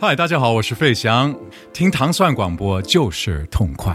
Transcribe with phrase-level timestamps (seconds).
[0.00, 1.34] 嗨，大家好，我是费翔，
[1.72, 3.92] 听糖蒜广播就是痛快。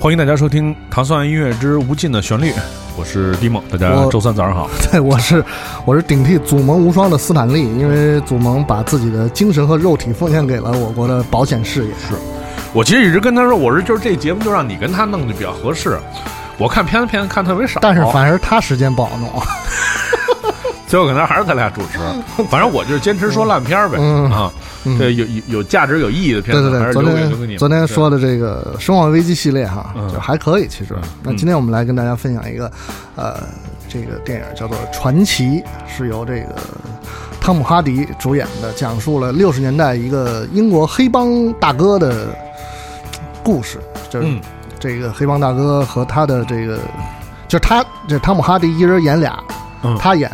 [0.00, 2.46] 欢迎大家收听《糖蒜音乐之无尽的旋律》，
[2.96, 4.70] 我是迪梦，大家周三早上好。
[4.90, 5.44] 对，我是
[5.84, 11.90] 我是顶替祖盟无双的斯坦利，因为祖盟把自己的精神和肉体奉献给了我国的保险事业。
[11.96, 12.14] 是
[12.72, 15.98] 我其实一直跟他说，我说就是这节目就让你跟他弄就比较合适。
[16.58, 19.28] 我看片子片子看特别少，但是反而他时间不好弄。
[20.86, 21.98] 最后可能还是咱俩主持。
[22.50, 24.52] 反正我就是坚持说烂片儿呗、嗯啊，
[24.84, 27.02] 嗯对有有有价值有意义的片子，对对对，昨。
[27.02, 30.68] 天昨天说的这个《生化危机》系列哈，嗯就还可以。
[30.68, 32.70] 其实，那今天我们来跟大家分享一个，
[33.16, 33.40] 呃，
[33.88, 35.44] 这个电影叫做《传奇》，
[35.88, 36.54] 是由这个
[37.40, 42.36] 汤姆哈迪主演的，讲述了六十年代一个英国黑帮大哥的
[43.42, 43.78] 故事。
[44.08, 44.40] 就是嗯。
[44.80, 46.76] 这个黑帮大哥和他的这个，
[47.46, 49.38] 就是他这汤姆哈迪一人演俩，
[49.84, 49.96] 嗯。
[49.96, 50.28] 他演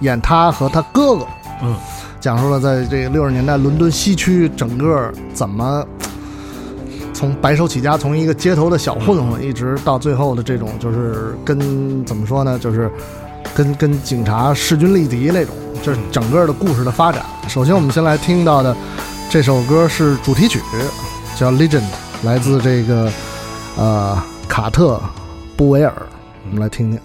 [0.00, 1.26] 演他和他哥哥，
[1.62, 1.76] 嗯，
[2.18, 5.84] 讲述了在这个六十年代伦敦西区整个怎么
[7.12, 12.90] 从白手起家，从一个街头的小混混，一直到最后的这种就是跟怎么说呢，就是
[13.54, 17.22] 跟跟警察势均力敌那种，就是整个的故事的发展。
[17.48, 18.74] 首先，我们先来听到的
[19.28, 20.58] 这首歌是主题曲，
[21.36, 21.80] 叫《Legend》，
[22.22, 23.10] 来自这个
[23.76, 25.00] 呃卡特
[25.56, 25.92] 布维尔，
[26.44, 27.00] 我们来听听。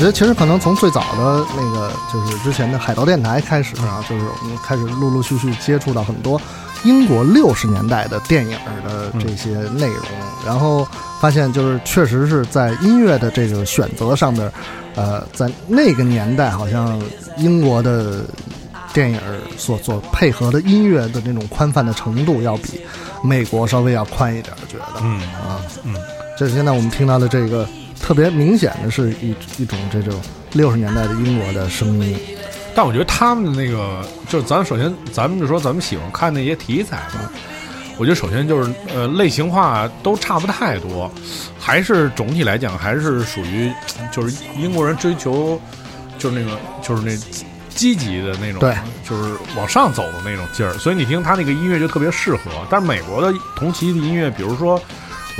[0.00, 6.40] 觉得其实可能从最早的那个就是之前的海盗电台开始啊，就是我们开始陆陆续续接触到很多
[6.84, 8.52] 英国六十年代的电影
[8.82, 10.02] 的这些内容，
[10.46, 10.88] 然后
[11.20, 14.50] 发现就是确实是在音乐的这个选择上面，
[14.94, 16.98] 呃，在那个年代好像
[17.36, 18.24] 英国的
[18.94, 19.20] 电影
[19.58, 22.80] 所所配合的音乐的那种宽泛的程度要比
[23.22, 25.94] 美国稍微要宽一点，觉得嗯啊，嗯，
[26.38, 27.68] 这是现在我们听到的这个
[28.10, 30.20] 特别明显的是一一种这种
[30.54, 32.18] 六十年代的英国的声音，
[32.74, 37.30] 但我觉得他们的那个，就是咱首先咱们就说咱们喜欢看那些题材吧。
[37.96, 41.08] 我觉得首先就是呃类型化都差不太多，
[41.56, 43.72] 还是总体来讲还是属于
[44.10, 45.60] 就是英国人追求
[46.18, 47.16] 就是那个就是那
[47.68, 48.74] 积极的那种，对，
[49.08, 50.72] 就是往上走的那种劲儿。
[50.78, 52.50] 所以你听他那个音乐就特别适合。
[52.68, 54.82] 但是美国的同期的音乐，比如说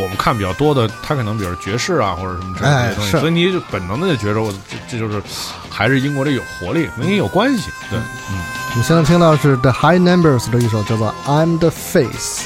[0.01, 5.23] 我们看比较多的，他可能比如爵士啊或者什么之类的东西，是所以你就本能的就觉得我这这就是
[5.69, 7.71] 还是英国这有活力，跟你有关系。
[7.91, 8.39] 对，嗯。
[8.71, 12.45] 我们现在听到是 The High Numbers 的一首叫做《I'm the Face》。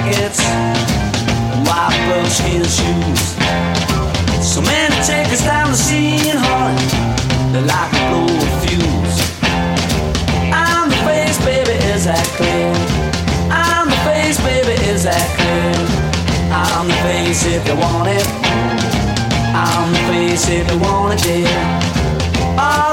[0.00, 0.40] Jackets,
[1.68, 3.36] white buckskin shoes.
[4.40, 9.20] So many tickets down the scene, honey, they're like a blow a fuse.
[10.52, 12.72] I'm the face, baby, is that clear?
[13.52, 15.76] I'm the face, baby, is that clear?
[16.50, 18.26] I'm the face if you want it.
[19.52, 22.56] I'm the face if you want it, dear.
[22.56, 22.89] All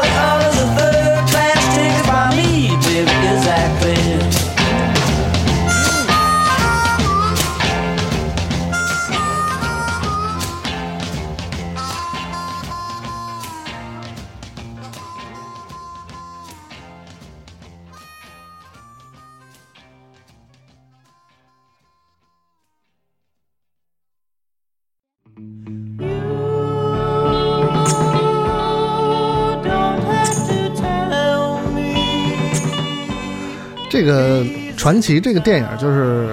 [33.97, 34.45] 这个
[34.75, 36.27] 传奇这个电影就是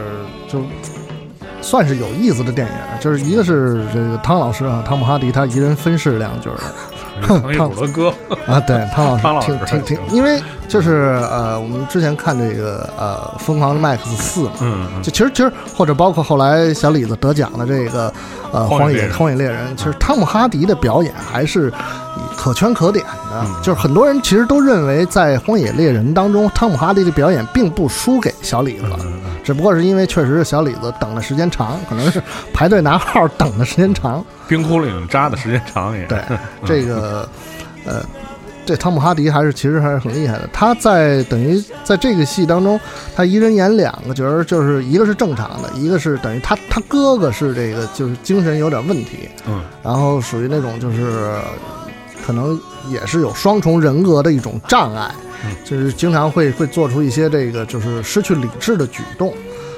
[0.47, 0.61] 就
[1.63, 6.61] 算是有意思的电影，就是一个是这个汤老师啊，汤姆哈迪他一人分饰两角儿。
[7.23, 8.13] 唐一虎的歌，
[8.47, 18.13] 啊，对汤老师汤老师挺挺挺，因为就是呃，我们之前看这个呃《疯狂的麦克斯四》嘛，就其实其实或者包括后来小李子得奖的这个
[18.53, 21.73] 呃《荒野荒野猎人》，其实汤姆哈迪的表演还是
[22.45, 23.41] 可圈可点的。
[23.43, 34.23] 嗯就是很多人其实都认为在《荒野猎人》当中，汤姆哈迪的表演并不输给小李子，嗯只不过是因为确实是小李子等的时间长，可能是排队拿号等的时间长。
[34.47, 36.19] 冰窟窿扎的时间长也对，
[36.67, 37.27] 这个
[37.87, 38.03] 呃，
[38.67, 40.49] 这汤姆哈迪还是其实还是很厉害的。
[40.53, 42.79] 他在等于在这个戏当中，
[43.17, 51.35] 他一人演两个角儿，就是一个是正常的，一个是等于他他哥哥是这个就是精神有点问题，嗯然后属于那种就是
[52.25, 55.15] 可能也是有双重人格的一种障碍，
[55.65, 59.35] 就是经常会会做出一些这个就是失去理智的举动。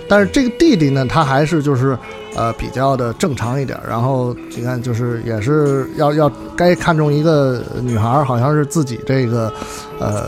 [0.09, 1.99] 但是这个弟弟呢，他还是就是
[2.37, 3.89] 呃比较的正常一点儿。
[3.89, 9.53] 然后你看，就是也是要要该看中一个女孩儿，好像是自己这个
[9.99, 10.27] 呃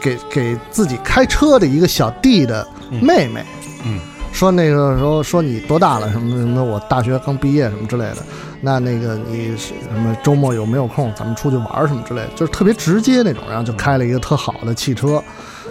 [0.00, 2.64] 给给自己开车的一个小弟的
[3.00, 3.44] 妹妹。
[3.84, 3.98] 嗯
[4.32, 6.10] 说那个时候说你多大了？
[6.10, 8.18] 什么什么，我大学刚毕业什么之类的。
[8.64, 11.12] 那那个你什么周末有没有空？
[11.16, 13.42] 咱们出去玩儿什么之类的，就是特别直接那种。
[13.48, 15.22] 然后就开了一个特好的汽车，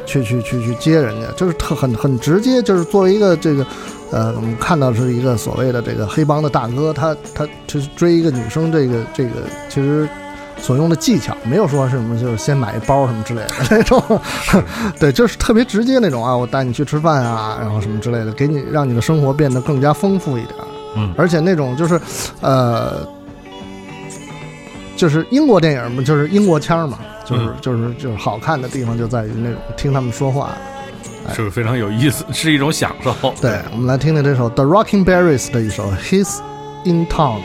[0.06, 2.62] 去去去去接人家，就是特很很直接。
[2.62, 3.66] 就是作为一个这个，
[4.12, 9.32] 呃，我们看到是一个所谓的这个黑帮的大哥，他他就是追一个女生，这个这个
[9.70, 10.08] 其实。
[10.58, 14.00] 所用的技巧没有说是什么，就是先买一包什么之类的 那种，
[15.00, 20.54] 对，就是特别直接那种啊，我带你去吃饭啊，然后什么之类的，给你让你的生活变得更加丰富一点。
[20.96, 22.00] 嗯而且那种就是，
[22.42, 23.08] 呃，
[24.96, 30.52] 就是英国电影嘛，就是英国腔嘛，就是、嗯就是就是好看的地方就在于那种听他们说话。
[31.36, 33.14] 是非常有意思，是一种享受。
[33.40, 36.40] 对，我们来听听这首 The Rocking Berries 的一首《He's
[36.84, 37.40] in Town》。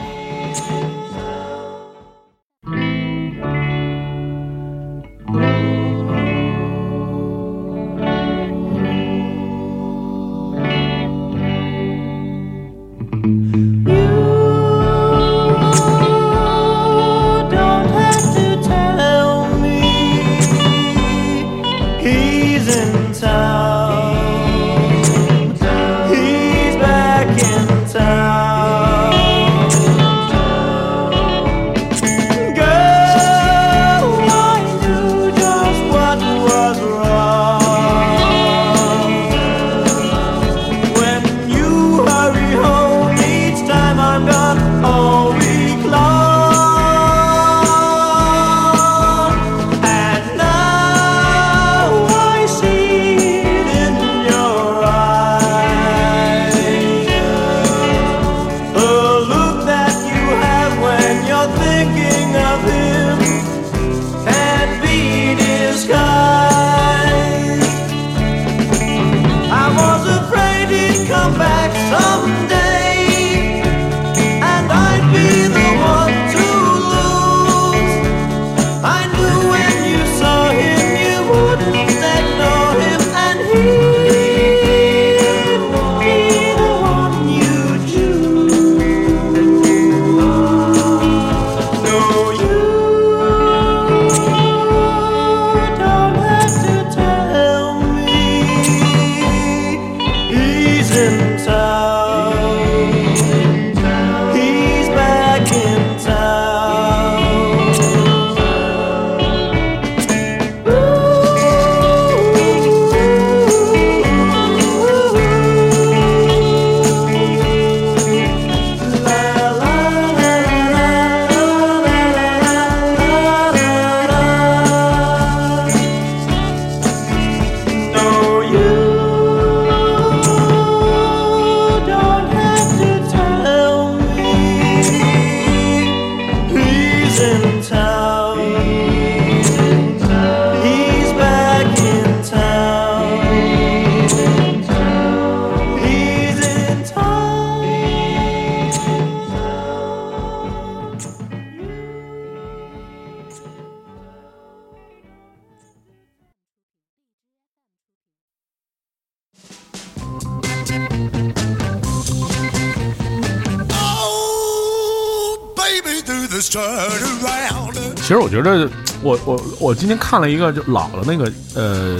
[168.06, 168.70] 其实我觉得，
[169.02, 171.98] 我我我今天看了一个就老的那个呃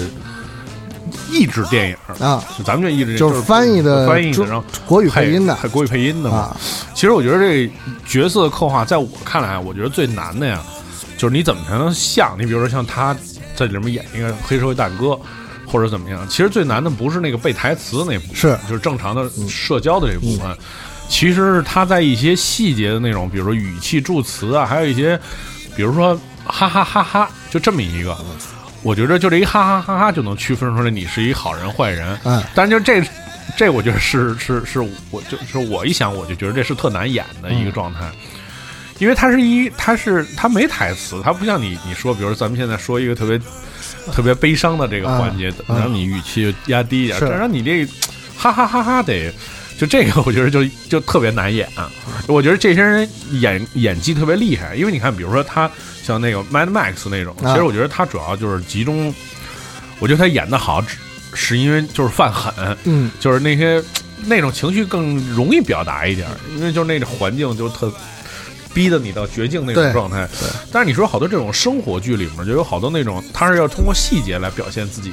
[1.29, 5.53] 译制电影啊，就咱们这译制就是翻译的翻译的，然后国语配音的。
[5.57, 6.37] 配国语配音的嘛。
[6.37, 6.57] 啊，
[6.95, 7.69] 其实我觉得这
[8.07, 10.63] 角色的刻画，在我看来，我觉得最难的呀，
[11.19, 13.13] 就是你怎么才能像你，比如说像他
[13.57, 15.19] 在里面演一个黑社会大哥，
[15.67, 16.25] 或者怎么样。
[16.29, 18.57] 其实最难的不是那个背台词那部分，是。
[18.69, 20.57] 就是正常的社交的这部分，
[21.09, 25.19] 其实是他在一些细节的那种，比如说语气助词啊，还有一些，
[25.77, 28.17] 比如说哈哈哈哈，就这么一个。
[28.83, 33.03] 我觉得就这一哈哈哈哈就能区分出来你是一好人坏人，嗯，但就这，
[33.57, 34.81] 这我觉得是是是，
[35.11, 38.09] 我就是我一想我就觉得这是特难演的一个状态，
[38.99, 43.41] 因为他是一他是他没台词，他不像你你说，比如咱们现在说一个特别
[44.13, 45.77] 特别悲伤的这个环节，嗯。
[45.81, 47.27] 让你语气压低一点，是。
[47.27, 47.85] 这让你这
[48.37, 49.33] 哈哈哈哈得。
[49.79, 51.69] 就这个，我觉得就就特别难演、
[52.27, 55.71] 我觉得这些人演演技特别厉害，因为你看，比如说他
[56.03, 59.15] 像那个 Mad Max 那种，啊其实我觉得他主要就是集中，
[59.99, 60.83] 我觉得他演的好，
[61.35, 62.53] 是因为就是犯狠，
[62.85, 63.83] 嗯，就是那些
[64.25, 67.93] 那种情绪更容易表达一点，因为就是那种环境就特
[68.73, 70.27] 逼得你到绝境那种状态。
[70.41, 75.13] 对但是你说好多这种生活剧里面就有好多那种，他是要通过细节来表现自己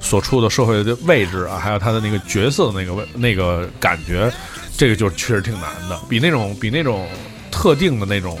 [0.00, 4.32] 所处的社会的位置啊，还有他的那个角色的那个位那个感觉，
[4.76, 7.06] 这个就确实挺难的，比那种比那种
[7.50, 8.38] 特定的那种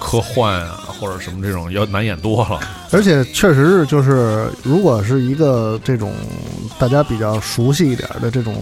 [0.00, 2.60] 科幻啊或者什么这种要难演多了。
[2.90, 6.12] 而且确实是，就是如果是一个这种
[6.78, 8.54] 大家比较熟悉一点的这种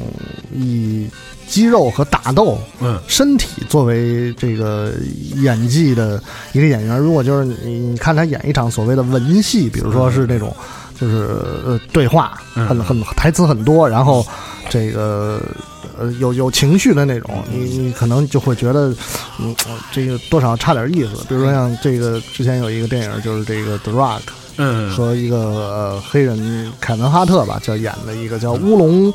[0.52, 1.09] 以
[1.47, 4.92] 肌肉和打斗嗯，身体作为这个
[5.37, 6.21] 演技的
[6.52, 10.54] 一个演员，如果就是你你看他演一场所谓的文戏，比如说是那种
[11.00, 11.29] 就是
[11.65, 14.26] 呃对话嗯很很台词很多，然后
[14.69, 15.41] 这个
[15.99, 18.88] 呃有有情绪的那种，你你可能就会觉得
[19.38, 21.25] 嗯呃这个多少差点意思。
[21.29, 24.23] 比如说像这个之前有一个电影就是这个 The Rock。
[24.59, 29.12] 嗯，和一个呃黑人凯文哈特吧，叫演的一个叫乌龙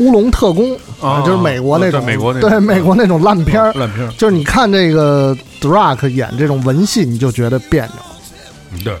[0.00, 3.72] 乌龙特工，啊就是美国那种对美国那种对美国那种烂片儿。
[3.74, 8.82] 烂片儿，就是你看这个 Rock 演这种文戏，你就觉得别扭。
[8.82, 8.96] 对，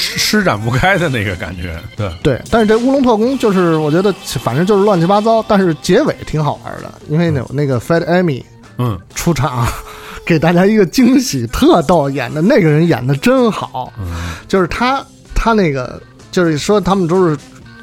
[0.00, 4.10] 施施展不开的那个感觉，对，对，但是这乌龙特工就是我觉得
[4.42, 8.42] 反正就是乱七八糟，但是结尾挺好玩的，因为有那个 Fat Amy
[8.78, 8.98] 嗯。
[9.14, 9.66] 出场，
[10.24, 14.34] 给大家一个惊喜，特逗，演的那个人演的真好，嗯。
[14.48, 15.04] 就是他
[15.34, 16.02] 他那个
[16.32, 17.36] 就是说他们都是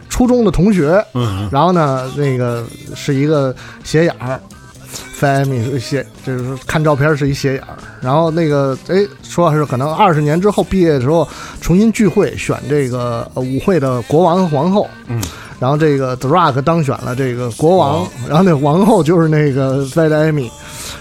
[0.10, 1.48] 初中的同学，嗯。
[1.52, 4.40] 然后呢，那个是一个斜眼儿
[5.20, 7.74] f a m i 是斜，就是看照片是一斜眼儿。
[8.00, 11.28] 然后那个哎，说是可能二十年之后毕业的时候
[11.60, 14.88] 重新聚会，选这个呃舞会的国王和皇后。
[15.08, 15.20] 嗯，
[15.60, 20.52] 然后这个 The Rock 当选了这个国王，然后那皇后就是那个 Fat Amy，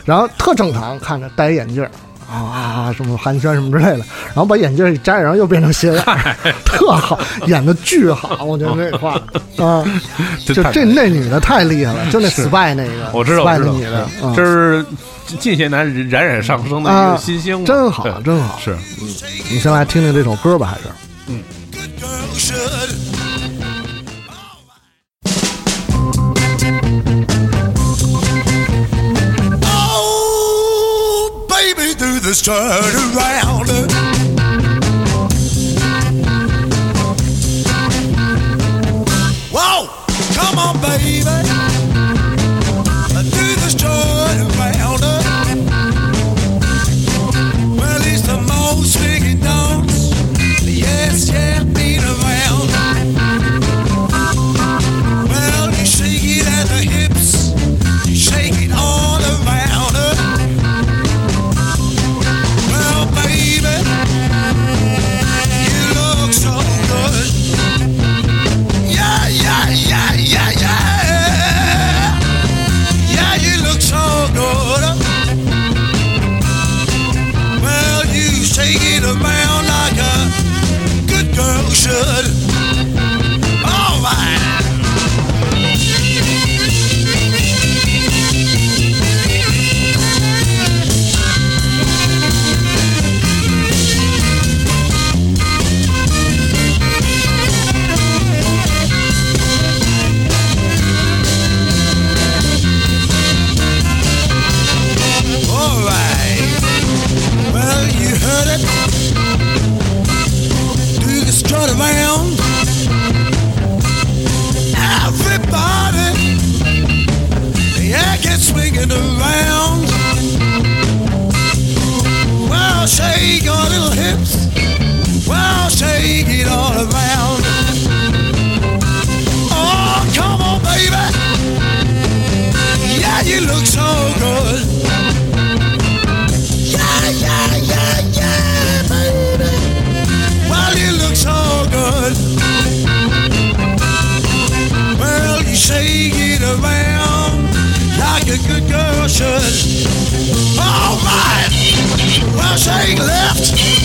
[0.06, 1.90] 然后特正常，看着戴一眼镜儿。
[2.30, 2.92] 啊啊！
[2.96, 9.64] 什么寒暄什么之类的，然后把眼镜一摘，然后又变成斜眼儿， 特好，演的巨好，我觉得这块儿。
[9.64, 9.84] 啊，
[10.46, 14.34] 就这那女的太厉害了，就那 spy 那个，我知道，我知道，女的，嗯。
[14.34, 14.84] 这是
[15.38, 18.58] 近些年冉冉上升的一啊个新星，真好，真好。
[18.58, 20.84] 是，我们先来听听这首歌吧，还是。
[21.98, 23.15] Girl
[32.26, 33.68] this turn around.
[39.52, 39.86] Whoa,
[40.34, 41.75] come on, baby.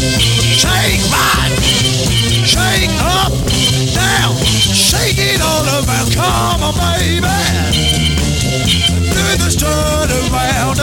[0.01, 1.53] Shake right,
[2.45, 3.31] shake up,
[3.93, 4.35] down,
[4.73, 6.11] shake it all around.
[6.13, 7.27] Come on, baby,
[9.13, 10.79] do the strut around.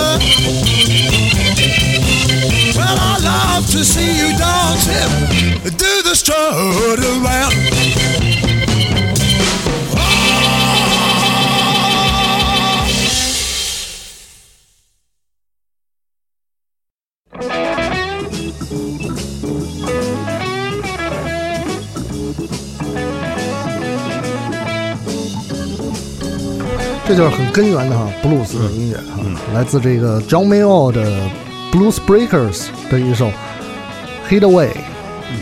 [2.76, 7.47] Well, I love to see you dancing, do the strut around.
[27.18, 31.02] 就是很根源的哈布鲁斯的音乐哈，来自这个 John Mayall 的
[31.72, 33.26] Blues Breakers 的一首
[34.30, 34.68] 《Hid Away》。
[35.28, 35.40] 嗯。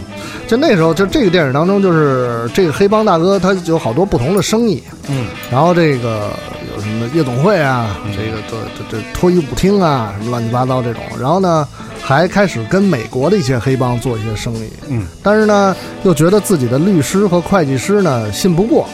[0.49, 6.31] 就那时候，就这个电影当中，就是这个黑帮大哥他有好多不同的生意，嗯，然后这个
[6.75, 11.69] 有什么夜总会啊，这个这这这脱衣舞厅啊，什么乱七八糟这种，然后呢，
[12.01, 18.89] 还开始跟美国的一些黑帮做一些生意，嗯，但是呢，又觉得自己的律师和会计师呢信不过，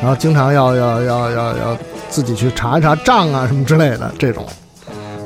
[0.00, 1.78] 然后经常要要要要要
[2.14, 4.46] 自己去查一查账啊什么之类的这种。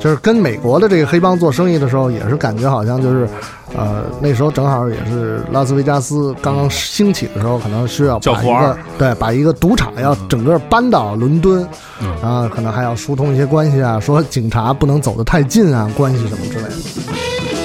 [0.00, 3.28] 就是跟美国的这个黑帮做生意的时候，也是感觉好像就是，
[3.76, 11.68] 呃，那时候正好也是拉斯维加斯刚刚兴起的时候，可能需要把一个对把一个赌场要整个搬到伦敦，
[12.00, 17.57] 嗯然后可能还要疏通一些关系啊，说警察不能走得太近啊，关系什么之类的。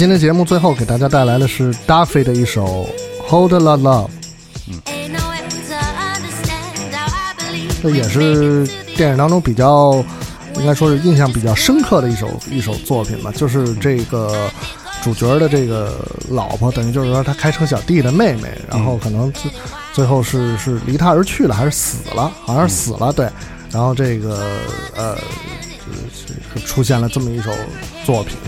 [0.00, 2.88] 今天节目最后给大家带来的是 Duffy 的一首
[3.28, 4.08] 《Hold the Love》，
[7.82, 10.02] 这也是电影当中比较
[10.56, 14.50] 应该说是印象比较深刻的一首一首作品吧，就是这个
[15.02, 15.94] 主角的这个
[16.30, 19.50] 老婆，等于就是说他开车小弟的妹妹，然后可能最
[19.92, 23.28] 最后是是离他而去了，还是死了，好像是死了，对，
[23.70, 24.46] 然后这个
[24.96, 25.14] 呃
[26.10, 27.50] 是是出现了这么一首
[28.06, 28.38] 作品。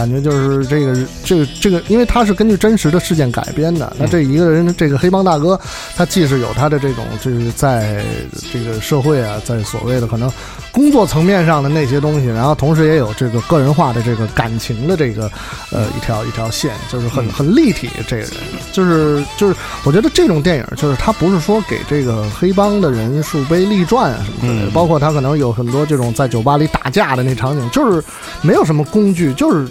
[0.00, 3.94] 感觉就是这个这个这个，因为他是根据真实的事件改编的。
[3.98, 5.60] 那这一个人，这个黑帮大哥，
[5.94, 8.02] 他既是有他的这种，就是在
[8.50, 10.32] 这个社会啊，在所谓的可能
[10.72, 15.30] 工作层面上的那些东西，然后同时也有这个个人化的这个感情的这个
[15.70, 17.90] 呃一条一条线，就是很很立体。
[18.08, 18.30] 这个人
[18.72, 28.02] 就是就是，我觉得这种电影就是他不是说给这个黑帮的人树碑立传啊什么之类的，包括他可能有很多这种在酒吧里打架的那场景，就是
[28.40, 29.68] 没有什么工具，就是。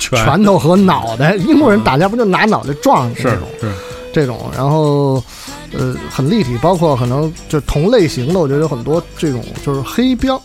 [0.00, 3.72] 拳头和脑袋，英国人打架不就拿脑袋撞这种，是
[4.12, 5.22] 这种，然后
[5.72, 10.42] 呃很立体，包括可能就同类型的，我觉得有很多这种就是黑标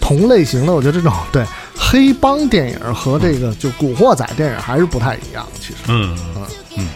[0.00, 6.42] 同类型的，我觉得这种对黑帮电影和这个就古惑仔电影还是不太一样，其实，嗯嗯
[6.76, 6.88] 嗯，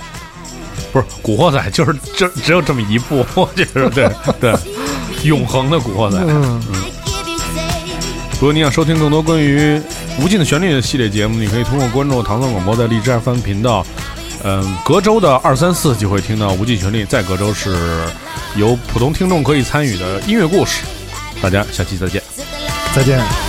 [0.93, 4.11] 不是古惑仔就是就只有这么一部，我觉得对
[4.41, 4.55] 对，
[5.23, 6.63] 永恒的古惑仔，嗯。
[6.73, 6.83] 嗯。
[8.41, 9.77] 如果你想收听更多关于
[10.23, 13.85] 《无尽的旋律》的系列节目，你可以通过关注唐宋广播的荔枝 FM 频道，
[14.45, 17.77] 嗯，隔周的二三四就会听到《无尽旋律》，再隔周是
[18.55, 20.85] 由普通听众可以参与的音乐故事。
[21.43, 22.23] 大家下期再见。
[22.95, 23.48] 再见。